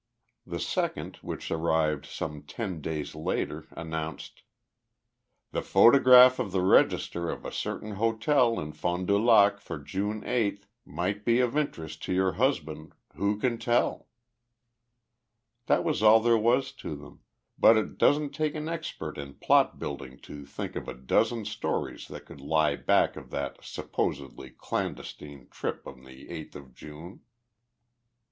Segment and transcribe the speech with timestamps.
[0.47, 4.41] The second, which arrived some ten days later, announced:
[5.51, 10.23] The photograph of the register of a certain hotel in Fond du Lac for June
[10.25, 14.07] 8 might be of interest to your husband who can tell?
[15.67, 17.19] That was all there was to them,
[17.59, 22.07] but it doesn't take an expert in plot building to think of a dozen stories
[22.07, 27.21] that could lie back of that supposedly clandestine trip on the eighth of June.